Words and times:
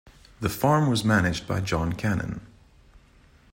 The 0.39 0.49
farm 0.49 0.89
was 0.89 1.03
managed 1.05 1.47
by 1.47 1.61
John 1.61 1.93
Cannon. 1.93 2.41